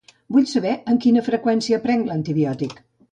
[0.35, 2.75] Vull saber amb quina freqüència prenc l'antibiòtic.